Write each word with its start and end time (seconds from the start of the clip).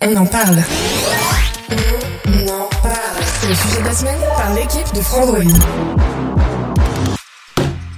On 0.00 0.16
en 0.16 0.26
parle. 0.26 0.62
On 1.70 2.48
en 2.48 2.68
parle. 2.82 3.22
C'est 3.40 3.48
le 3.48 3.54
sujet 3.54 3.80
de 3.80 3.86
la 3.86 3.94
semaine 3.94 4.20
par 4.36 4.52
l'équipe 4.54 4.94
de 4.94 5.00
Frandroid. 5.00 5.40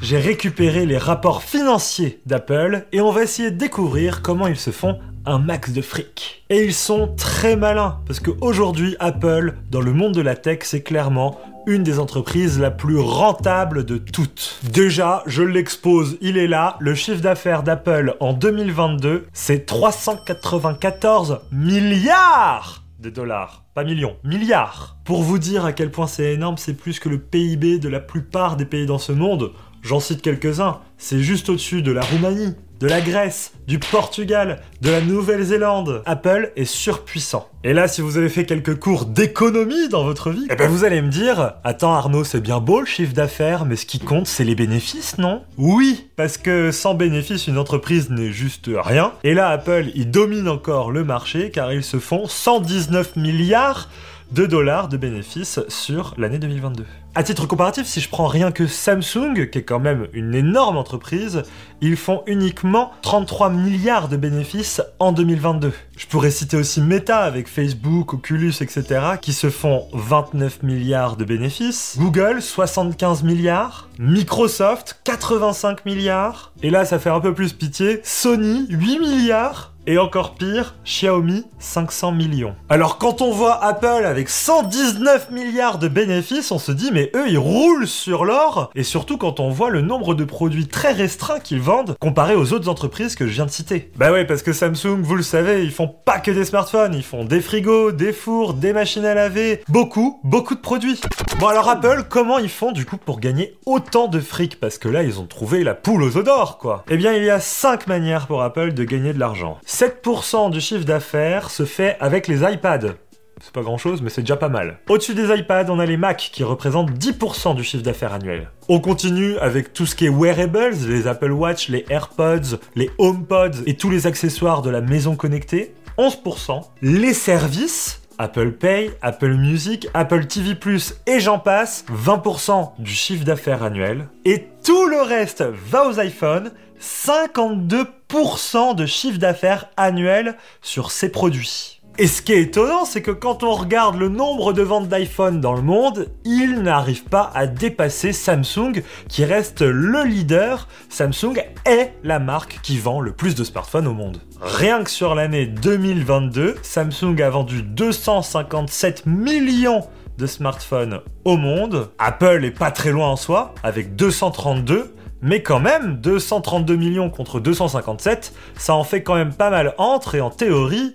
J'ai 0.09 0.19
récupéré 0.19 0.87
les 0.87 0.99
rapports 0.99 1.43
financiers 1.43 2.21
d'Apple 2.27 2.87
et 2.93 3.01
on 3.01 3.11
va 3.11 3.25
essayer 3.25 3.51
de 3.51 3.57
découvrir 3.57 4.23
comment 4.23 4.47
ils 4.47 4.57
se 4.57 4.71
font 4.71 5.01
un 5.25 5.41
max 5.41 5.73
de 5.73 5.83
fric. 5.83 6.45
Et 6.49 6.63
ils 6.63 6.75
sont 6.75 7.13
très 7.17 7.57
malins 7.57 7.99
parce 8.07 8.21
qu'aujourd'hui 8.21 8.95
Apple, 9.01 9.57
dans 9.69 9.81
le 9.81 9.93
monde 9.93 10.15
de 10.15 10.21
la 10.21 10.37
tech, 10.37 10.61
c'est 10.63 10.85
clairement 10.85 11.41
une 11.67 11.83
des 11.83 11.99
entreprises 11.99 12.61
la 12.61 12.71
plus 12.71 13.01
rentable 13.01 13.85
de 13.85 13.99
toutes. 13.99 14.61
Déjà, 14.73 15.25
je 15.27 15.43
l'expose, 15.43 16.19
il 16.21 16.39
est 16.39 16.47
là, 16.47 16.77
le 16.79 16.95
chiffre 16.95 17.21
d'affaires 17.21 17.65
d'Apple 17.65 18.15
en 18.21 18.33
2022, 18.33 19.27
c'est 19.33 19.67
394 19.67 21.41
milliards 21.51 22.85
de 23.01 23.11
dollars. 23.11 23.65
Pas 23.75 23.83
millions, 23.83 24.17
milliards. 24.23 24.97
Pour 25.05 25.23
vous 25.23 25.39
dire 25.39 25.65
à 25.65 25.73
quel 25.73 25.91
point 25.91 26.07
c'est 26.07 26.33
énorme, 26.33 26.57
c'est 26.57 26.75
plus 26.75 27.01
que 27.01 27.09
le 27.09 27.19
PIB 27.19 27.81
de 27.81 27.89
la 27.89 28.01
plupart 28.01 28.57
des 28.57 28.65
pays 28.65 28.87
dans 28.87 28.99
ce 28.99 29.13
monde. 29.13 29.51
J'en 29.87 30.01
cite 30.01 30.21
quelques-uns. 30.21 30.81
C'est 30.99 31.21
juste 31.21 31.49
au-dessus 31.49 31.81
de 31.81 31.93
la 31.93 32.01
Roumanie, 32.01 32.55
de 32.81 32.89
la 32.89 33.01
Grèce, 33.01 33.53
du 33.69 33.79
Portugal, 33.79 34.61
de 34.81 34.91
la 34.91 35.01
Nouvelle-Zélande. 35.01 36.03
Apple 36.07 36.51
est 36.57 36.65
surpuissant. 36.65 37.49
Et 37.65 37.73
là, 37.73 37.89
si 37.89 38.01
vous 38.01 38.17
avez 38.17 38.29
fait 38.29 38.45
quelques 38.45 38.79
cours 38.79 39.07
d'économie 39.07 39.89
dans 39.89 40.05
votre 40.05 40.31
vie, 40.31 40.47
eh 40.51 40.55
ben 40.55 40.69
vous 40.69 40.85
allez 40.85 41.03
me 41.03 41.09
dire 41.09 41.55
Attends 41.65 41.95
Arnaud, 41.95 42.23
c'est 42.23 42.41
bien 42.41 42.61
beau 42.61 42.81
le 42.81 42.87
chiffre 42.87 43.13
d'affaires, 43.13 43.65
mais 43.65 43.77
ce 43.77 43.87
qui 43.87 43.99
compte, 43.99 44.27
c'est 44.27 44.45
les 44.45 44.55
bénéfices, 44.55 45.19
non? 45.19 45.43
Oui, 45.57 46.09
parce 46.17 46.39
que 46.39 46.71
sans 46.71 46.95
bénéfices, 46.95 47.49
une 47.49 47.59
entreprise 47.59 48.11
n'est 48.11 48.31
juste 48.31 48.71
rien. 48.73 49.13
Et 49.25 49.35
là, 49.35 49.49
Apple, 49.49 49.87
il 49.95 50.11
domine 50.11 50.49
encore 50.49 50.91
le 50.91 51.03
marché 51.03 51.51
car 51.51 51.73
ils 51.73 51.83
se 51.83 51.99
font 51.99 52.27
119 52.29 53.17
milliards 53.17 53.89
de 54.33 54.45
dollars 54.47 54.89
de 54.89 54.97
bénéfices 54.97 55.61
sur 55.69 56.15
l'année 56.19 56.39
2022. 56.39 56.85
À 57.15 57.23
titre 57.23 57.47
comparatif, 57.47 57.87
si 57.87 58.01
je 58.01 58.11
prends 58.11 58.27
rien 58.27 58.53
que 58.53 58.67
Samsung, 58.67 59.49
qui 59.51 59.59
est 59.59 59.63
quand 59.63 59.79
même 59.79 60.09
une 60.13 60.35
énorme 60.35 60.77
entreprise, 60.77 61.45
ils 61.81 61.97
font 61.97 62.23
uniquement 62.27 62.91
33 63.03 63.51
milliards 63.51 64.09
de 64.09 64.17
bénéfices 64.17 64.83
en 64.99 65.13
2022. 65.13 65.73
Je 65.97 66.07
pourrais 66.07 66.31
citer 66.31 66.57
aussi 66.57 66.83
Meta 66.83 67.21
avec 67.21 67.46
Facebook, 67.49 68.15
Oculus, 68.15 68.55
etc., 68.61 68.85
qui 69.21 69.33
se 69.33 69.51
font 69.51 69.89
29 69.93 70.63
milliards 70.63 71.17
de 71.17 71.25
bénéfices, 71.25 71.97
Google 71.99 72.43
75 72.43 73.23
milliards, 73.23 73.89
Microsoft 73.99 75.01
85 75.05 75.85
milliards, 75.85 76.53
et 76.63 76.71
là 76.71 76.85
ça 76.85 76.99
fait 76.99 77.11
un 77.11 77.21
peu 77.21 77.35
plus 77.35 77.53
pitié, 77.53 78.01
Sony 78.03 78.67
8 78.69 78.99
milliards, 78.99 79.73
et 79.87 79.99
encore 79.99 80.35
pire, 80.35 80.75
Xiaomi, 80.85 81.45
500 81.59 82.13
millions. 82.13 82.55
Alors 82.69 82.99
quand 82.99 83.23
on 83.23 83.31
voit 83.31 83.63
Apple 83.65 84.05
avec 84.05 84.29
119 84.29 85.31
milliards 85.31 85.79
de 85.79 85.89
bénéfices, 85.89 86.51
on 86.51 86.59
se 86.59 86.73
dit 86.73 86.91
mais 86.93 87.11
eux 87.15 87.29
ils 87.29 87.39
roulent 87.39 87.87
sur 87.87 88.25
l'or, 88.25 88.71
et 88.75 88.83
surtout 88.83 89.19
quand 89.19 89.41
on 89.41 89.51
voit 89.51 89.71
le 89.71 89.81
nombre 89.81 90.15
de 90.15 90.25
produits 90.25 90.67
très 90.67 90.93
restreints 90.93 91.41
qu'ils 91.41 91.61
vendent 91.61 91.97
comparé 92.01 92.35
aux 92.35 92.53
autres 92.53 92.69
entreprises 92.69 93.15
que 93.15 93.27
je 93.27 93.33
viens 93.33 93.47
de 93.47 93.51
citer. 93.51 93.91
Bah 93.97 94.13
ouais, 94.13 94.25
parce 94.25 94.43
que 94.43 94.53
Samsung, 94.53 95.03
vous 95.03 95.17
le 95.17 95.23
savez, 95.23 95.65
ils 95.65 95.73
font 95.73 95.89
pas 95.89 96.19
que 96.19 96.31
des 96.31 96.45
smartphones, 96.45 96.95
ils 96.95 97.05
font 97.05 97.25
des 97.25 97.41
frigos, 97.41 97.93
des 97.93 98.13
fours, 98.13 98.55
des 98.55 98.73
machines 98.73 99.05
à 99.05 99.15
laver, 99.15 99.63
beaucoup, 99.69 100.21
beaucoup 100.25 100.55
de 100.55 100.61
produits. 100.61 101.01
Bon 101.39 101.49
alors 101.49 101.69
Apple, 101.69 102.05
comment 102.09 102.39
ils 102.39 102.49
font 102.49 102.73
du 102.73 102.87
coup 102.87 102.97
pour 102.97 103.21
gagner 103.21 103.55
autant 103.67 104.09
de 104.09 104.21
fric? 104.21 104.59
Parce 104.59 104.79
que 104.79 104.89
là 104.89 105.03
ils 105.03 105.21
ont 105.21 105.27
trouvé 105.27 105.65
la 105.65 105.75
poule 105.75 106.03
aux 106.03 106.23
d'or 106.23 106.59
quoi. 106.59 106.85
Eh 106.89 106.97
bien 106.97 107.13
il 107.13 107.25
y 107.25 107.31
a 107.31 107.41
5 107.41 107.87
manières 107.87 108.27
pour 108.27 108.43
Apple 108.43 108.73
de 108.73 108.85
gagner 108.85 109.13
de 109.13 109.21
l'argent. 109.21 109.59
7% 109.77 110.49
du 110.51 110.59
chiffre 110.59 110.87
d'affaires 110.87 111.51
se 111.51 111.67
fait 111.67 111.99
avec 112.01 112.29
les 112.29 112.51
iPads. 112.51 112.95
C'est 113.43 113.53
pas 113.53 113.61
grand 113.61 113.77
chose, 113.77 114.01
mais 114.01 114.09
c'est 114.09 114.23
déjà 114.23 114.39
pas 114.39 114.49
mal. 114.49 114.79
Au-dessus 114.89 115.13
des 115.13 115.29
iPads, 115.29 115.67
on 115.69 115.79
a 115.79 115.85
les 115.85 115.99
Mac 115.99 116.31
qui 116.33 116.45
représentent 116.45 116.93
10% 116.93 117.55
du 117.55 117.63
chiffre 117.63 117.83
d'affaires 117.83 118.15
annuel. 118.15 118.49
On 118.71 118.81
continue 118.81 119.37
avec 119.37 119.75
tout 119.75 119.85
ce 119.85 119.95
qui 119.95 120.07
est 120.07 120.09
wearables, 120.09 120.71
les 120.89 121.07
Apple 121.07 121.31
Watch, 121.31 121.69
les 121.69 121.85
AirPods, 121.91 122.57
les 122.75 122.91
HomePods 122.97 123.65
et 123.67 123.77
tous 123.77 123.91
les 123.91 124.07
accessoires 124.07 124.63
de 124.63 124.71
la 124.71 124.81
maison 124.81 125.15
connectée. 125.15 125.75
11%. 125.99 126.63
Les 126.81 127.13
services, 127.13 128.01
Apple 128.17 128.53
Pay, 128.53 128.93
Apple 129.03 129.35
Music, 129.35 129.89
Apple 129.93 130.25
TV⁇ 130.25 130.55
et 131.07 131.21
j'en 131.21 131.39
passe, 131.39 131.85
20% 131.93 132.73
du 132.79 132.93
chiffre 132.93 133.27
d'affaires 133.27 133.63
annuel. 133.63 134.09
Et 134.25 134.47
tout 134.67 134.87
le 134.87 135.01
reste 135.01 135.45
va 135.71 135.87
aux 135.87 136.01
iPhones, 136.01 136.51
52% 136.83 138.75
de 138.75 138.85
chiffre 138.85 139.19
d'affaires 139.19 139.71
annuel 139.77 140.37
sur 140.61 140.91
ces 140.91 141.09
produits. 141.09 141.81
Et 141.99 142.09
ce 142.09 142.21
qui 142.21 142.33
est 142.33 142.43
étonnant, 142.43 142.85
c'est 142.85 143.01
que 143.01 143.13
quand 143.13 143.45
on 143.45 143.53
regarde 143.53 143.97
le 143.97 144.09
nombre 144.09 144.53
de 144.53 144.63
ventes 144.63 144.89
d'iPhone 144.89 145.41
dans 145.41 145.55
le 145.55 145.63
monde, 145.63 146.09
il 146.25 146.63
n'arrive 146.63 147.05
pas 147.05 147.31
à 147.33 147.47
dépasser 147.47 148.13
Samsung, 148.13 148.83
qui 149.09 149.25
reste 149.25 149.63
le 149.63 150.03
leader. 150.03 150.67
Samsung 150.89 151.45
est 151.65 151.93
la 152.03 152.19
marque 152.19 152.59
qui 152.61 152.77
vend 152.77 153.01
le 153.01 153.13
plus 153.13 153.37
de 153.37 153.45
smartphones 153.45 153.87
au 153.87 153.95
monde. 153.95 154.21
Rien 154.41 154.83
que 154.83 154.91
sur 154.91 155.15
l'année 155.15 155.47
2022, 155.47 156.57
Samsung 156.63 157.23
a 157.23 157.31
vendu 157.31 157.63
257 157.63 159.07
millions 159.07 159.85
de 160.19 160.27
smartphones 160.27 161.01
au 161.25 161.37
monde. 161.37 161.91
Apple 161.99 162.45
est 162.45 162.51
pas 162.51 162.71
très 162.71 162.91
loin 162.91 163.09
en 163.09 163.17
soi, 163.17 163.55
avec 163.63 163.97
232. 163.97 164.95
Mais 165.23 165.43
quand 165.43 165.61
même, 165.61 165.97
232 165.97 166.77
millions 166.77 167.11
contre 167.11 167.41
257, 167.41 168.35
ça 168.57 168.75
en 168.75 168.85
fait 168.85 169.03
quand 169.03 169.15
même 169.15 169.35
pas 169.35 169.51
mal 169.51 169.75
entre, 169.79 170.15
et 170.15 170.21
en 170.21 170.31
théorie, 170.31 170.95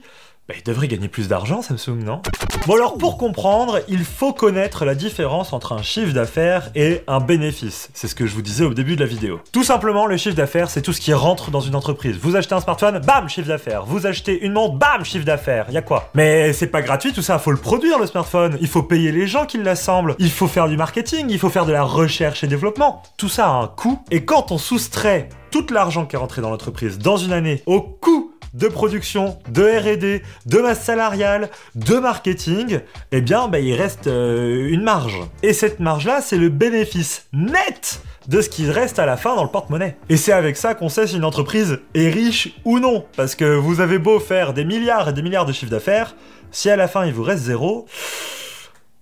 bah, 0.51 0.57
il 0.57 0.63
devrait 0.63 0.89
gagner 0.89 1.07
plus 1.07 1.29
d'argent, 1.29 1.61
Samsung, 1.61 2.03
non? 2.03 2.21
Bon 2.67 2.75
alors 2.75 2.97
pour 2.97 3.17
comprendre, 3.17 3.79
il 3.87 4.03
faut 4.03 4.33
connaître 4.33 4.83
la 4.83 4.95
différence 4.95 5.53
entre 5.53 5.71
un 5.71 5.81
chiffre 5.81 6.13
d'affaires 6.13 6.71
et 6.75 7.03
un 7.07 7.21
bénéfice. 7.21 7.89
C'est 7.93 8.09
ce 8.09 8.15
que 8.15 8.25
je 8.25 8.33
vous 8.33 8.41
disais 8.41 8.65
au 8.65 8.73
début 8.73 8.97
de 8.97 8.99
la 8.99 9.05
vidéo. 9.05 9.39
Tout 9.53 9.63
simplement, 9.63 10.05
le 10.05 10.17
chiffre 10.17 10.35
d'affaires, 10.35 10.69
c'est 10.69 10.81
tout 10.81 10.91
ce 10.91 10.99
qui 10.99 11.13
rentre 11.13 11.51
dans 11.51 11.61
une 11.61 11.73
entreprise. 11.73 12.17
Vous 12.17 12.35
achetez 12.35 12.53
un 12.53 12.59
smartphone, 12.59 12.99
bam, 12.99 13.29
chiffre 13.29 13.47
d'affaires. 13.47 13.85
Vous 13.85 14.05
achetez 14.05 14.43
une 14.43 14.51
montre, 14.51 14.75
bam, 14.75 15.05
chiffre 15.05 15.23
d'affaires. 15.23 15.71
Y 15.71 15.77
a 15.77 15.81
quoi? 15.81 16.09
Mais 16.15 16.51
c'est 16.51 16.67
pas 16.67 16.81
gratuit 16.81 17.13
tout 17.13 17.21
ça, 17.21 17.39
faut 17.39 17.51
le 17.51 17.57
produire 17.57 17.97
le 17.97 18.05
smartphone. 18.05 18.57
Il 18.59 18.67
faut 18.67 18.83
payer 18.83 19.13
les 19.13 19.27
gens 19.27 19.45
qui 19.45 19.57
l'assemblent. 19.57 20.15
Il 20.19 20.31
faut 20.31 20.47
faire 20.47 20.67
du 20.67 20.75
marketing, 20.75 21.27
il 21.29 21.39
faut 21.39 21.49
faire 21.49 21.65
de 21.65 21.71
la 21.71 21.83
recherche 21.83 22.43
et 22.43 22.47
développement. 22.47 23.03
Tout 23.15 23.29
ça 23.29 23.47
a 23.47 23.51
un 23.51 23.67
coût. 23.67 24.03
Et 24.11 24.25
quand 24.25 24.51
on 24.51 24.57
soustrait 24.57 25.29
tout 25.51 25.67
l'argent 25.71 26.05
qui 26.05 26.15
est 26.15 26.19
rentré 26.19 26.41
dans 26.41 26.49
l'entreprise 26.49 26.97
dans 26.97 27.17
une 27.17 27.33
année 27.33 27.61
au 27.65 27.81
coût 27.81 28.30
de 28.53 28.67
production, 28.67 29.37
de 29.49 29.63
R&D, 29.63 30.23
de 30.45 30.57
masse 30.59 30.81
salariale, 30.81 31.49
de 31.75 31.95
marketing, 31.95 32.79
eh 33.11 33.21
bien, 33.21 33.47
bah, 33.47 33.59
il 33.59 33.73
reste 33.73 34.07
euh, 34.07 34.69
une 34.69 34.83
marge. 34.83 35.19
Et 35.43 35.53
cette 35.53 35.79
marge-là, 35.79 36.21
c'est 36.21 36.37
le 36.37 36.49
bénéfice 36.49 37.27
net 37.33 38.01
de 38.27 38.41
ce 38.41 38.49
qui 38.49 38.69
reste 38.69 38.99
à 38.99 39.05
la 39.05 39.17
fin 39.17 39.35
dans 39.35 39.43
le 39.43 39.49
porte-monnaie. 39.49 39.97
Et 40.09 40.17
c'est 40.17 40.31
avec 40.31 40.57
ça 40.57 40.75
qu'on 40.75 40.89
sait 40.89 41.07
si 41.07 41.17
une 41.17 41.25
entreprise 41.25 41.79
est 41.93 42.09
riche 42.09 42.55
ou 42.65 42.79
non. 42.79 43.05
Parce 43.17 43.35
que 43.35 43.55
vous 43.55 43.79
avez 43.81 43.97
beau 43.97 44.19
faire 44.19 44.53
des 44.53 44.65
milliards 44.65 45.09
et 45.09 45.13
des 45.13 45.21
milliards 45.21 45.45
de 45.45 45.53
chiffre 45.53 45.71
d'affaires, 45.71 46.15
si 46.51 46.69
à 46.69 46.75
la 46.75 46.87
fin 46.87 47.05
il 47.05 47.13
vous 47.13 47.23
reste 47.23 47.43
zéro 47.43 47.87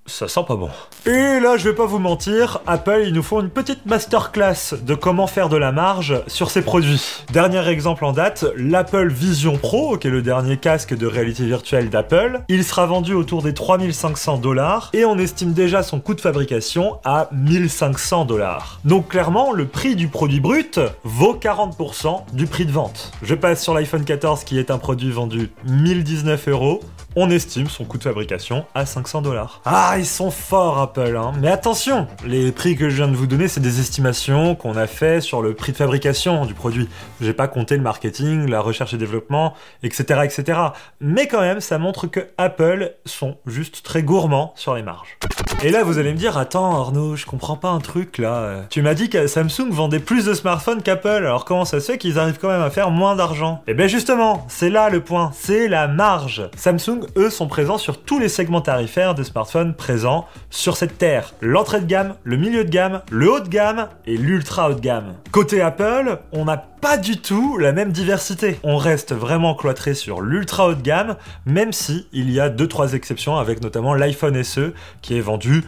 ça 0.10 0.28
sent 0.28 0.42
pas 0.48 0.56
bon. 0.56 0.70
Et 1.06 1.40
là, 1.40 1.58
je 1.58 1.70
vais 1.70 1.76
pas 1.76 1.86
vous 1.86 2.00
mentir, 2.00 2.60
Apple, 2.68 3.04
ils 3.06 3.14
nous 3.14 3.24
font 3.24 3.40
une 3.42 3.50
petite 3.50 3.86
masterclass 3.86 4.76
de 4.82 4.96
comment 4.96 5.28
faire 5.28 5.50
de 5.50 5.58
la 5.58 5.72
marge 5.72 6.22
sur 6.28 6.52
ces 6.52 6.62
produits. 6.62 7.24
Dernier 7.32 7.68
exemple 7.68 8.06
en 8.06 8.12
date, 8.12 8.46
l'Apple 8.58 9.10
Vision 9.10 9.58
Pro, 9.58 9.98
qui 9.98 10.08
est 10.08 10.12
le 10.12 10.22
dernier 10.22 10.58
casque 10.58 10.96
de 10.96 11.08
réalité 11.08 11.46
virtuelle 11.46 11.90
d'Apple. 11.90 12.42
Il 12.50 12.64
sera 12.64 12.86
vendu 12.86 13.14
autour 13.14 13.44
des 13.44 13.54
3500 13.54 14.38
dollars 14.38 14.90
et 14.94 15.06
on 15.06 15.18
estime 15.18 15.54
déjà 15.54 15.84
son 15.84 16.00
coût 16.00 16.14
de 16.14 16.22
fabrication 16.22 16.98
à 17.06 17.30
1500 17.32 18.26
dollars. 18.26 18.80
Donc 18.86 19.10
clairement, 19.10 19.52
le 19.52 19.68
prix 19.68 19.96
du 19.96 20.08
produit 20.08 20.40
brut 20.40 20.80
vaut 21.04 21.36
40% 21.36 22.34
du 22.34 22.48
prix 22.48 22.66
de 22.66 22.72
vente. 22.72 23.12
Je 23.22 23.36
passe 23.36 23.62
sur 23.62 23.74
l'iPhone 23.74 24.04
14 24.04 24.44
qui 24.44 24.60
est 24.60 24.72
un 24.72 24.78
produit 24.78 25.12
vendu 25.12 25.52
1019 25.66 26.48
euros. 26.50 26.82
On 27.16 27.32
estime 27.32 27.68
son 27.68 27.86
coût 27.86 27.98
de 27.98 28.04
fabrication 28.04 28.66
à 28.76 28.86
500 28.86 29.24
dollars. 29.24 29.62
Ah, 29.66 29.96
ils 29.98 30.06
sont 30.06 30.30
forts 30.30 30.78
Apple, 30.80 31.18
hein. 31.18 31.32
Mais 31.42 31.50
attention, 31.50 32.08
les 32.24 32.52
prix 32.52 32.76
que 32.76 32.88
je 32.90 32.98
viens 32.98 33.08
de 33.08 33.16
vous 33.16 33.26
donner, 33.26 33.48
c'est 33.48 33.60
des 33.60 33.80
estimations 33.80 34.54
qu'on 34.54 34.78
a 34.78 34.86
fait 34.86 35.20
sur 35.20 35.42
le 35.42 35.56
prix 35.56 35.72
de 35.72 35.78
fabrication 35.78 36.46
du 36.46 36.54
produit. 36.54 36.88
J'ai 37.20 37.34
pas 37.34 37.48
compté 37.48 37.78
le 37.78 37.82
marketing, 37.82 38.48
la 38.48 38.62
recherche 38.62 38.94
et 38.94 38.98
développement, 38.98 39.56
etc., 39.82 40.22
etc. 40.24 40.60
Mais 41.02 41.28
quand 41.28 41.42
même, 41.42 41.62
ça 41.62 41.80
montre 41.80 42.06
que 42.06 42.20
Apple 42.38 42.94
sont 43.06 43.38
juste 43.48 43.84
très 43.84 44.04
gourmands 44.04 44.54
sur 44.56 44.76
les 44.76 44.84
marges. 44.84 45.18
Et 45.64 45.72
là, 45.72 45.84
vous 45.84 45.98
allez 45.98 46.14
me 46.14 46.18
dire, 46.18 46.38
attends 46.38 46.80
Arnaud, 46.80 47.16
je 47.16 47.26
comprends 47.26 47.58
pas 47.58 47.70
un 47.70 47.80
truc 47.80 48.20
là. 48.20 48.66
Tu 48.70 48.84
m'as 48.84 48.94
dit 48.94 49.10
que 49.10 49.26
Samsung 49.26 49.72
vendait 49.72 50.00
plus 50.00 50.26
de 50.26 50.34
smartphones 50.36 50.84
qu'Apple, 50.84 51.08
alors 51.10 51.44
comment 51.44 51.66
ça 51.66 51.80
se 51.80 51.92
fait 51.92 51.98
qu'ils 51.98 52.20
arrivent 52.20 52.38
quand 52.40 52.50
même 52.50 52.62
à 52.62 52.70
faire 52.70 52.92
moins 52.92 53.16
d'argent? 53.16 53.64
Eh 53.68 53.74
bien 53.74 53.88
justement, 53.88 54.46
c'est 54.48 54.70
là 54.70 54.90
le 54.90 55.02
point, 55.02 55.32
c'est 55.34 55.68
la 55.68 55.88
marge. 55.88 56.50
Samsung, 56.56 57.00
eux, 57.18 57.30
sont 57.30 57.48
présents 57.48 57.78
sur 57.78 58.02
tous 58.02 58.20
les 58.20 58.30
segments 58.30 58.62
tarifaires 58.62 59.16
de 59.16 59.24
smartphones 59.24 59.74
présents 59.74 60.26
sur 60.50 60.78
cette 60.78 60.98
terre. 60.98 61.34
L'entrée 61.42 61.82
de 61.82 61.86
gamme, 61.86 62.16
le 62.24 62.38
milieu 62.38 62.64
de 62.64 62.70
gamme, 62.70 63.02
le 63.12 63.32
haut 63.32 63.40
de 63.40 63.50
gamme 63.50 63.90
et 64.06 64.18
l'ultra 64.18 64.70
haut 64.70 64.74
de 64.74 64.80
gamme. 64.80 65.16
Côté 65.32 65.62
Apple, 65.62 66.20
on 66.32 66.46
n'a 66.46 66.58
pas 66.58 66.98
du 66.98 67.18
tout 67.18 67.58
la 67.58 67.72
même 67.72 67.92
diversité. 67.92 68.60
On 68.64 68.78
reste 68.78 69.14
vraiment 69.14 69.56
cloîtré 69.56 69.94
sur 69.94 70.22
l'ultra 70.22 70.68
haut 70.68 70.76
de 70.76 70.82
gamme, 70.82 71.16
même 71.46 71.74
si 71.74 72.08
il 72.14 72.32
y 72.32 72.40
a 72.40 72.50
2-3 72.50 72.96
exceptions 72.96 73.38
avec 73.38 73.62
notamment 73.62 73.94
l'iPhone 73.94 74.42
SE 74.44 74.74
qui 75.02 75.18
est 75.18 75.22
vendu 75.22 75.64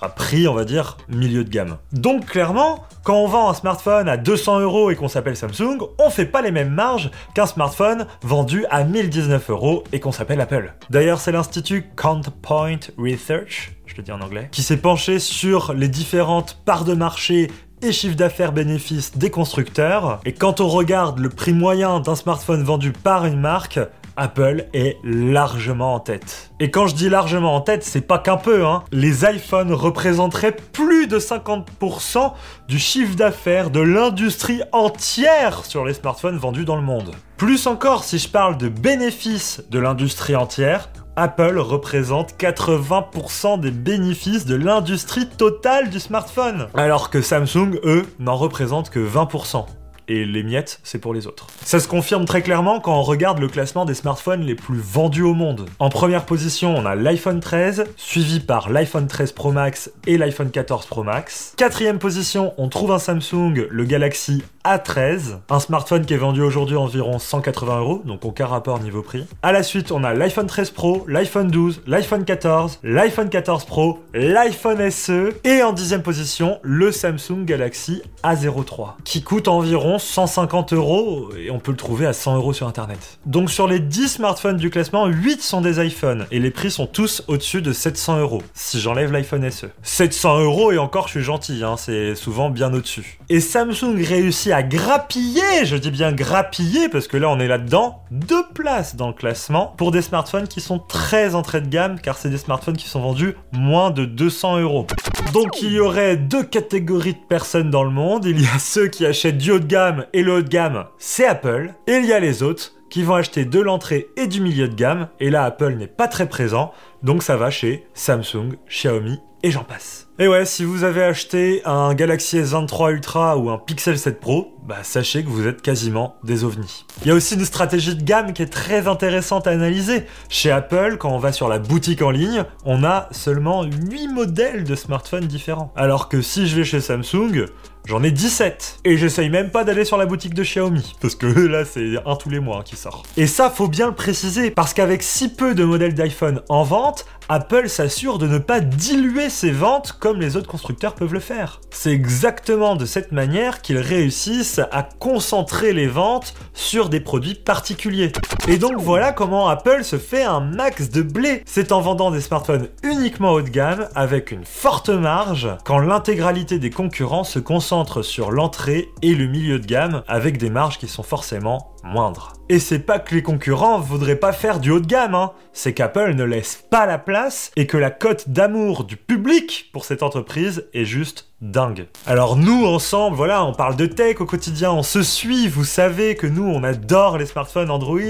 à 0.00 0.08
prix, 0.08 0.48
on 0.48 0.54
va 0.54 0.64
dire, 0.64 0.96
milieu 1.08 1.44
de 1.44 1.50
gamme. 1.50 1.78
Donc 1.92 2.26
clairement, 2.26 2.84
quand 3.02 3.16
on 3.16 3.26
vend 3.26 3.50
un 3.50 3.54
smartphone 3.54 4.08
à 4.08 4.16
200 4.16 4.60
euros 4.60 4.90
et 4.90 4.96
qu'on 4.96 5.08
s'appelle 5.08 5.36
Samsung, 5.36 5.78
on 5.98 6.10
fait 6.10 6.26
pas 6.26 6.42
les 6.42 6.50
mêmes 6.50 6.72
marges 6.72 7.10
qu'un 7.34 7.46
smartphone 7.46 8.06
vendu 8.22 8.64
à 8.70 8.84
1019 8.84 9.50
euros 9.50 9.84
et 9.92 10.00
qu'on 10.00 10.12
s'appelle 10.12 10.40
Apple. 10.40 10.74
D'ailleurs, 10.90 11.20
c'est 11.20 11.32
l'institut 11.32 11.86
Counterpoint 11.96 12.80
Research, 12.98 13.72
je 13.86 13.96
le 13.96 14.02
dis 14.02 14.12
en 14.12 14.20
anglais, 14.20 14.48
qui 14.52 14.62
s'est 14.62 14.76
penché 14.76 15.18
sur 15.18 15.72
les 15.72 15.88
différentes 15.88 16.58
parts 16.64 16.84
de 16.84 16.94
marché 16.94 17.50
et 17.82 17.92
chiffre 17.92 18.16
d'affaires 18.16 18.52
bénéfices 18.52 19.16
des 19.16 19.30
constructeurs. 19.30 20.20
Et 20.24 20.32
quand 20.32 20.60
on 20.60 20.68
regarde 20.68 21.18
le 21.18 21.28
prix 21.28 21.52
moyen 21.52 22.00
d'un 22.00 22.16
smartphone 22.16 22.62
vendu 22.62 22.92
par 22.92 23.26
une 23.26 23.38
marque, 23.38 23.78
Apple 24.16 24.66
est 24.72 24.96
largement 25.04 25.94
en 25.94 26.00
tête. 26.00 26.50
Et 26.58 26.70
quand 26.70 26.86
je 26.86 26.94
dis 26.94 27.08
largement 27.08 27.54
en 27.54 27.60
tête, 27.60 27.84
c'est 27.84 28.00
pas 28.00 28.18
qu'un 28.18 28.36
peu, 28.36 28.66
hein. 28.66 28.82
Les 28.92 29.24
iPhones 29.24 29.72
représenteraient 29.72 30.56
plus 30.72 31.06
de 31.06 31.18
50% 31.18 32.32
du 32.68 32.78
chiffre 32.78 33.14
d'affaires 33.14 33.70
de 33.70 33.80
l'industrie 33.80 34.62
entière 34.72 35.64
sur 35.64 35.84
les 35.84 35.94
smartphones 35.94 36.38
vendus 36.38 36.64
dans 36.64 36.76
le 36.76 36.82
monde. 36.82 37.14
Plus 37.36 37.66
encore, 37.66 38.04
si 38.04 38.18
je 38.18 38.28
parle 38.28 38.56
de 38.56 38.68
bénéfices 38.68 39.62
de 39.70 39.78
l'industrie 39.78 40.36
entière, 40.36 40.88
Apple 41.16 41.58
représente 41.58 42.34
80% 42.38 43.60
des 43.60 43.70
bénéfices 43.70 44.44
de 44.44 44.54
l'industrie 44.54 45.26
totale 45.26 45.88
du 45.88 45.98
smartphone, 45.98 46.68
alors 46.74 47.08
que 47.10 47.22
Samsung, 47.22 47.78
eux, 47.84 48.06
n'en 48.18 48.36
représentent 48.36 48.90
que 48.90 49.00
20% 49.00 49.64
et 50.08 50.24
les 50.24 50.42
miettes, 50.42 50.80
c'est 50.82 50.98
pour 50.98 51.14
les 51.14 51.26
autres. 51.26 51.46
Ça 51.64 51.80
se 51.80 51.88
confirme 51.88 52.24
très 52.24 52.42
clairement 52.42 52.80
quand 52.80 52.98
on 52.98 53.02
regarde 53.02 53.38
le 53.38 53.48
classement 53.48 53.84
des 53.84 53.94
smartphones 53.94 54.42
les 54.42 54.54
plus 54.54 54.78
vendus 54.78 55.22
au 55.22 55.34
monde. 55.34 55.68
En 55.78 55.88
première 55.88 56.26
position, 56.26 56.76
on 56.76 56.86
a 56.86 56.94
l'iPhone 56.94 57.40
13, 57.40 57.84
suivi 57.96 58.40
par 58.40 58.70
l'iPhone 58.70 59.06
13 59.06 59.32
Pro 59.32 59.52
Max 59.52 59.90
et 60.06 60.18
l'iPhone 60.18 60.50
14 60.50 60.86
Pro 60.86 61.02
Max. 61.02 61.54
Quatrième 61.56 61.98
position, 61.98 62.54
on 62.58 62.68
trouve 62.68 62.92
un 62.92 62.98
Samsung, 62.98 63.66
le 63.68 63.84
Galaxy 63.84 64.42
A13, 64.66 65.38
un 65.48 65.60
smartphone 65.60 66.04
qui 66.04 66.14
est 66.14 66.16
vendu 66.16 66.42
aujourd'hui 66.42 66.76
environ 66.76 67.20
180 67.20 67.78
euros, 67.78 68.02
donc 68.04 68.24
aucun 68.24 68.46
rapport 68.46 68.80
niveau 68.80 69.00
prix. 69.00 69.24
À 69.44 69.52
la 69.52 69.62
suite, 69.62 69.92
on 69.92 70.02
a 70.02 70.12
l'iPhone 70.12 70.48
13 70.48 70.70
Pro, 70.70 71.04
l'iPhone 71.06 71.48
12, 71.48 71.82
l'iPhone 71.86 72.24
14, 72.24 72.80
l'iPhone 72.82 73.28
14 73.28 73.64
Pro, 73.64 74.02
l'iPhone 74.12 74.90
SE, 74.90 75.34
et 75.44 75.62
en 75.62 75.72
dixième 75.72 76.02
position, 76.02 76.58
le 76.62 76.90
Samsung 76.90 77.44
Galaxy 77.44 78.02
A03, 78.24 78.94
qui 79.04 79.22
coûte 79.22 79.46
environ 79.46 80.00
150 80.00 80.72
euros 80.72 81.28
et 81.38 81.52
on 81.52 81.60
peut 81.60 81.70
le 81.70 81.76
trouver 81.76 82.06
à 82.06 82.12
100 82.12 82.34
euros 82.34 82.52
sur 82.52 82.66
internet. 82.66 83.20
Donc 83.24 83.52
sur 83.52 83.68
les 83.68 83.78
10 83.78 84.08
smartphones 84.08 84.56
du 84.56 84.70
classement, 84.70 85.06
8 85.06 85.42
sont 85.42 85.60
des 85.60 85.84
iPhones 85.86 86.26
et 86.32 86.40
les 86.40 86.50
prix 86.50 86.72
sont 86.72 86.88
tous 86.88 87.22
au-dessus 87.28 87.62
de 87.62 87.72
700 87.72 88.18
euros 88.18 88.42
si 88.52 88.80
j'enlève 88.80 89.12
l'iPhone 89.12 89.48
SE. 89.48 89.66
700 89.84 90.40
euros 90.40 90.72
et 90.72 90.78
encore 90.78 91.06
je 91.06 91.12
suis 91.12 91.22
gentil, 91.22 91.62
hein, 91.62 91.76
c'est 91.76 92.16
souvent 92.16 92.50
bien 92.50 92.74
au-dessus. 92.74 93.20
Et 93.28 93.38
Samsung 93.38 93.94
réussit 94.02 94.55
à 94.55 94.55
grappiller, 94.62 95.64
je 95.64 95.76
dis 95.76 95.90
bien 95.90 96.12
grappiller 96.12 96.88
parce 96.88 97.08
que 97.08 97.16
là 97.16 97.28
on 97.28 97.38
est 97.38 97.48
là-dedans, 97.48 98.02
deux 98.10 98.44
places 98.54 98.96
dans 98.96 99.08
le 99.08 99.12
classement 99.12 99.74
pour 99.76 99.90
des 99.90 100.02
smartphones 100.02 100.48
qui 100.48 100.60
sont 100.60 100.78
très 100.78 101.34
entrée 101.34 101.60
de 101.60 101.68
gamme 101.68 102.00
car 102.00 102.16
c'est 102.16 102.30
des 102.30 102.38
smartphones 102.38 102.76
qui 102.76 102.88
sont 102.88 103.00
vendus 103.00 103.34
moins 103.52 103.90
de 103.90 104.04
200 104.04 104.60
euros. 104.60 104.86
Donc 105.32 105.62
il 105.62 105.72
y 105.72 105.80
aurait 105.80 106.16
deux 106.16 106.44
catégories 106.44 107.14
de 107.14 107.26
personnes 107.28 107.70
dans 107.70 107.84
le 107.84 107.90
monde. 107.90 108.24
Il 108.24 108.40
y 108.40 108.46
a 108.46 108.58
ceux 108.58 108.88
qui 108.88 109.06
achètent 109.06 109.38
du 109.38 109.52
haut 109.52 109.58
de 109.58 109.66
gamme 109.66 110.06
et 110.12 110.22
le 110.22 110.34
haut 110.34 110.42
de 110.42 110.48
gamme, 110.48 110.84
c'est 110.98 111.26
Apple. 111.26 111.74
Et 111.86 111.96
il 111.96 112.06
y 112.06 112.12
a 112.12 112.20
les 112.20 112.42
autres 112.42 112.72
qui 112.90 113.02
vont 113.02 113.14
acheter 113.14 113.44
de 113.44 113.60
l'entrée 113.60 114.08
et 114.16 114.26
du 114.26 114.40
milieu 114.40 114.68
de 114.68 114.74
gamme. 114.74 115.08
Et 115.20 115.30
là, 115.30 115.44
Apple 115.44 115.74
n'est 115.74 115.86
pas 115.86 116.08
très 116.08 116.28
présent. 116.28 116.72
Donc 117.02 117.22
ça 117.22 117.36
va 117.36 117.50
chez 117.50 117.86
Samsung, 117.94 118.56
Xiaomi 118.68 119.20
et 119.42 119.50
j'en 119.50 119.64
passe. 119.64 120.08
Et 120.18 120.28
ouais, 120.28 120.46
si 120.46 120.64
vous 120.64 120.82
avez 120.82 121.02
acheté 121.02 121.60
un 121.66 121.94
Galaxy 121.94 122.38
S23 122.38 122.92
Ultra 122.92 123.36
ou 123.36 123.50
un 123.50 123.58
Pixel 123.58 123.98
7 123.98 124.18
Pro, 124.18 124.56
bah 124.66 124.78
sachez 124.82 125.22
que 125.22 125.28
vous 125.28 125.46
êtes 125.46 125.60
quasiment 125.60 126.16
des 126.24 126.42
ovnis. 126.42 126.86
Il 127.02 127.08
y 127.08 127.10
a 127.10 127.14
aussi 127.14 127.34
une 127.34 127.44
stratégie 127.44 127.94
de 127.94 128.02
gamme 128.02 128.32
qui 128.32 128.42
est 128.42 128.46
très 128.52 128.88
intéressante 128.88 129.46
à 129.46 129.50
analyser. 129.50 130.06
Chez 130.30 130.50
Apple, 130.50 130.96
quand 130.98 131.10
on 131.10 131.18
va 131.18 131.32
sur 131.32 131.48
la 131.48 131.58
boutique 131.58 132.00
en 132.00 132.10
ligne, 132.10 132.44
on 132.64 132.82
a 132.82 133.08
seulement 133.10 133.64
8 133.64 134.08
modèles 134.08 134.64
de 134.64 134.74
smartphones 134.74 135.26
différents. 135.26 135.72
Alors 135.76 136.08
que 136.08 136.22
si 136.22 136.46
je 136.46 136.56
vais 136.56 136.64
chez 136.64 136.80
Samsung, 136.80 137.46
J'en 137.86 138.02
ai 138.02 138.10
17. 138.10 138.80
Et 138.84 138.96
j'essaye 138.96 139.30
même 139.30 139.50
pas 139.50 139.62
d'aller 139.62 139.84
sur 139.84 139.96
la 139.96 140.06
boutique 140.06 140.34
de 140.34 140.42
Xiaomi. 140.42 140.96
Parce 141.00 141.14
que 141.14 141.26
là, 141.26 141.64
c'est 141.64 141.94
un 142.04 142.16
tous 142.16 142.28
les 142.28 142.40
mois 142.40 142.64
qui 142.64 142.74
sort. 142.74 143.04
Et 143.16 143.28
ça, 143.28 143.48
faut 143.48 143.68
bien 143.68 143.86
le 143.86 143.94
préciser. 143.94 144.50
Parce 144.50 144.74
qu'avec 144.74 145.04
si 145.04 145.28
peu 145.28 145.54
de 145.54 145.62
modèles 145.62 145.94
d'iPhone 145.94 146.42
en 146.48 146.64
vente, 146.64 147.06
Apple 147.28 147.68
s'assure 147.68 148.18
de 148.18 148.28
ne 148.28 148.38
pas 148.38 148.60
diluer 148.60 149.30
ses 149.30 149.50
ventes 149.50 149.96
comme 149.98 150.20
les 150.20 150.36
autres 150.36 150.46
constructeurs 150.46 150.94
peuvent 150.94 151.12
le 151.12 151.18
faire. 151.18 151.60
C'est 151.70 151.90
exactement 151.90 152.76
de 152.76 152.84
cette 152.84 153.10
manière 153.10 153.62
qu'ils 153.62 153.78
réussissent 153.78 154.60
à 154.70 154.84
concentrer 154.84 155.72
les 155.72 155.88
ventes 155.88 156.34
sur 156.54 156.88
des 156.88 157.00
produits 157.00 157.34
particuliers. 157.34 158.12
Et 158.46 158.58
donc 158.58 158.76
voilà 158.78 159.10
comment 159.10 159.48
Apple 159.48 159.82
se 159.82 159.98
fait 159.98 160.22
un 160.22 160.38
max 160.38 160.90
de 160.90 161.02
blé. 161.02 161.42
C'est 161.46 161.72
en 161.72 161.80
vendant 161.80 162.12
des 162.12 162.20
smartphones 162.20 162.68
uniquement 162.84 163.32
haut 163.32 163.42
de 163.42 163.48
gamme 163.48 163.88
avec 163.96 164.30
une 164.30 164.44
forte 164.44 164.88
marge 164.88 165.48
quand 165.64 165.78
l'intégralité 165.78 166.60
des 166.60 166.70
concurrents 166.70 167.24
se 167.24 167.40
concentre 167.40 168.02
sur 168.02 168.30
l'entrée 168.30 168.88
et 169.02 169.16
le 169.16 169.26
milieu 169.26 169.58
de 169.58 169.66
gamme 169.66 170.04
avec 170.06 170.38
des 170.38 170.50
marges 170.50 170.78
qui 170.78 170.86
sont 170.86 171.02
forcément 171.02 171.72
moindres. 171.82 172.34
Et 172.48 172.60
c'est 172.60 172.78
pas 172.78 173.00
que 173.00 173.12
les 173.12 173.24
concurrents 173.24 173.80
voudraient 173.80 174.20
pas 174.20 174.32
faire 174.32 174.60
du 174.60 174.70
haut 174.70 174.78
de 174.78 174.86
gamme, 174.86 175.16
hein. 175.16 175.32
c'est 175.52 175.74
qu'Apple 175.74 176.14
ne 176.14 176.22
laisse 176.22 176.64
pas 176.70 176.86
la 176.86 176.96
place 176.96 177.50
et 177.56 177.66
que 177.66 177.76
la 177.76 177.90
cote 177.90 178.28
d'amour 178.28 178.84
du 178.84 178.96
public 178.96 179.70
pour 179.72 179.84
cette 179.84 180.04
entreprise 180.04 180.68
est 180.72 180.84
juste 180.84 181.32
dingue. 181.42 181.86
Alors 182.06 182.36
nous 182.36 182.64
ensemble, 182.64 183.14
voilà, 183.14 183.44
on 183.44 183.52
parle 183.52 183.76
de 183.76 183.84
tech 183.84 184.20
au 184.20 184.24
quotidien, 184.24 184.72
on 184.72 184.82
se 184.82 185.02
suit, 185.02 185.48
vous 185.48 185.64
savez 185.64 186.14
que 186.16 186.26
nous 186.26 186.44
on 186.44 186.64
adore 186.64 187.18
les 187.18 187.26
smartphones 187.26 187.70
Android, 187.70 188.00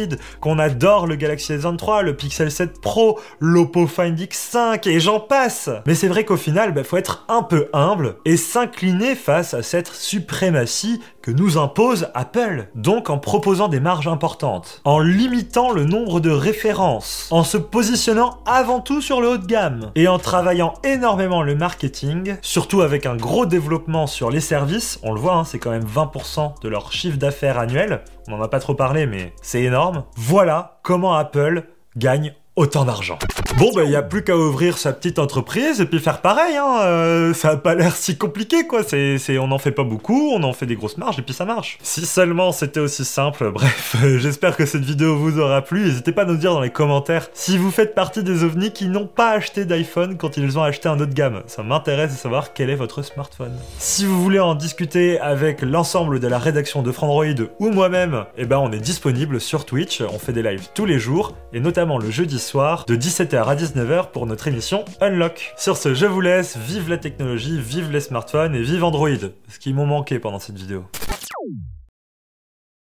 qu'on 0.40 0.60
adore 0.60 1.08
le 1.08 1.16
Galaxy 1.16 1.52
S23, 1.54 2.02
le 2.02 2.14
Pixel 2.14 2.52
7 2.52 2.80
Pro, 2.80 3.18
l'Oppo 3.40 3.88
Find 3.88 4.16
X5 4.16 4.88
et 4.88 5.00
j'en 5.00 5.18
passe. 5.18 5.70
Mais 5.86 5.96
c'est 5.96 6.06
vrai 6.06 6.24
qu'au 6.24 6.36
final, 6.36 6.72
bah, 6.72 6.84
faut 6.84 6.98
être 6.98 7.24
un 7.28 7.42
peu 7.42 7.68
humble 7.72 8.16
et 8.24 8.36
s'incliner 8.36 9.16
face 9.16 9.54
à 9.54 9.64
cette 9.64 9.88
suprématie 9.88 11.00
que 11.20 11.32
nous 11.32 11.58
impose 11.58 12.08
Apple. 12.14 12.68
Donc 12.76 13.10
en 13.10 13.18
proposant 13.18 13.66
des 13.66 13.80
marges 13.80 14.06
importantes, 14.06 14.80
en 14.84 15.00
limitant 15.00 15.72
le 15.72 15.84
nombre 15.84 16.20
de 16.20 16.30
références, 16.30 17.26
en 17.32 17.42
se 17.42 17.56
positionnant 17.56 18.38
avant 18.46 18.78
tout 18.78 19.00
sur 19.00 19.20
le 19.20 19.30
haut 19.30 19.36
de 19.36 19.46
gamme 19.46 19.90
et 19.96 20.06
en 20.06 20.20
travaillant 20.20 20.74
énormément 20.84 21.42
le 21.42 21.56
marketing, 21.56 22.36
surtout 22.42 22.82
avec 22.82 23.06
un 23.06 23.16
gros 23.26 23.44
développement 23.44 24.06
sur 24.06 24.30
les 24.30 24.38
services, 24.38 25.00
on 25.02 25.12
le 25.12 25.18
voit, 25.18 25.34
hein, 25.34 25.42
c'est 25.42 25.58
quand 25.58 25.72
même 25.72 25.84
20% 25.84 26.62
de 26.62 26.68
leur 26.68 26.92
chiffre 26.92 27.18
d'affaires 27.18 27.58
annuel, 27.58 28.04
on 28.28 28.36
n'en 28.36 28.40
a 28.40 28.46
pas 28.46 28.60
trop 28.60 28.74
parlé 28.74 29.04
mais 29.04 29.32
c'est 29.42 29.62
énorme. 29.62 30.04
Voilà 30.14 30.78
comment 30.84 31.12
Apple 31.12 31.64
gagne 31.96 32.36
autant 32.56 32.84
d'argent. 32.84 33.18
Bon, 33.58 33.70
bah, 33.74 33.84
il 33.84 33.90
n'y 33.90 33.96
a 33.96 34.02
plus 34.02 34.24
qu'à 34.24 34.36
ouvrir 34.36 34.78
sa 34.78 34.92
petite 34.92 35.18
entreprise 35.18 35.80
et 35.80 35.86
puis 35.86 35.98
faire 35.98 36.20
pareil, 36.20 36.56
hein. 36.56 36.80
Euh, 36.80 37.34
ça 37.34 37.50
a 37.50 37.56
pas 37.56 37.74
l'air 37.74 37.94
si 37.94 38.16
compliqué, 38.16 38.66
quoi. 38.66 38.82
C'est, 38.82 39.38
on 39.38 39.48
n'en 39.48 39.58
fait 39.58 39.72
pas 39.72 39.84
beaucoup, 39.84 40.30
on 40.32 40.42
en 40.42 40.52
fait 40.52 40.66
des 40.66 40.76
grosses 40.76 40.96
marges 40.96 41.18
et 41.18 41.22
puis 41.22 41.34
ça 41.34 41.44
marche. 41.44 41.78
Si 41.82 42.04
seulement 42.06 42.52
c'était 42.52 42.80
aussi 42.80 43.04
simple. 43.04 43.50
Bref, 43.54 43.96
j'espère 44.18 44.56
que 44.56 44.66
cette 44.66 44.84
vidéo 44.84 45.16
vous 45.16 45.38
aura 45.38 45.62
plu. 45.62 45.84
N'hésitez 45.84 46.12
pas 46.12 46.22
à 46.22 46.24
nous 46.24 46.36
dire 46.36 46.52
dans 46.52 46.60
les 46.60 46.70
commentaires 46.70 47.28
si 47.34 47.58
vous 47.58 47.70
faites 47.70 47.94
partie 47.94 48.22
des 48.22 48.42
ovnis 48.42 48.72
qui 48.72 48.88
n'ont 48.88 49.06
pas 49.06 49.30
acheté 49.30 49.64
d'iPhone 49.64 50.16
quand 50.16 50.36
ils 50.36 50.58
ont 50.58 50.62
acheté 50.62 50.88
un 50.88 50.98
autre 50.98 51.14
gamme. 51.14 51.42
Ça 51.46 51.62
m'intéresse 51.62 52.12
de 52.12 52.16
savoir 52.18 52.54
quel 52.54 52.70
est 52.70 52.74
votre 52.74 53.02
smartphone. 53.02 53.52
Si 53.78 54.06
vous 54.06 54.22
voulez 54.22 54.40
en 54.40 54.54
discuter 54.54 55.20
avec 55.20 55.60
l'ensemble 55.60 56.20
de 56.20 56.28
la 56.28 56.38
rédaction 56.38 56.82
de 56.82 56.90
Frandroid 56.90 57.26
ou 57.58 57.70
moi-même, 57.70 58.24
eh 58.38 58.46
ben, 58.46 58.58
on 58.58 58.72
est 58.72 58.80
disponible 58.80 59.40
sur 59.40 59.66
Twitch. 59.66 60.00
On 60.00 60.18
fait 60.18 60.32
des 60.32 60.42
lives 60.42 60.68
tous 60.74 60.86
les 60.86 60.98
jours 60.98 61.34
et 61.52 61.60
notamment 61.60 61.98
le 61.98 62.10
jeudi 62.10 62.38
de 62.54 62.94
17h 62.96 63.44
à 63.44 63.56
19h 63.56 64.12
pour 64.12 64.24
notre 64.26 64.46
émission 64.46 64.84
Unlock. 65.00 65.52
Sur 65.56 65.76
ce, 65.76 65.94
je 65.94 66.06
vous 66.06 66.20
laisse, 66.20 66.56
vive 66.56 66.88
la 66.88 66.96
technologie, 66.96 67.60
vive 67.60 67.90
les 67.90 68.00
smartphones 68.00 68.54
et 68.54 68.62
vive 68.62 68.84
Android, 68.84 69.08
ce 69.48 69.58
qui 69.58 69.72
m'ont 69.72 69.86
manqué 69.86 70.20
pendant 70.20 70.38
cette 70.38 70.56
vidéo. 70.56 70.84